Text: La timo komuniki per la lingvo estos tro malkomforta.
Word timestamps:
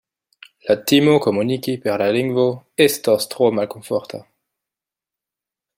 La 0.69 0.75
timo 0.91 1.13
komuniki 1.25 1.75
per 1.83 2.03
la 2.03 2.07
lingvo 2.17 2.47
estos 2.87 3.29
tro 3.35 3.53
malkomforta. 3.59 4.23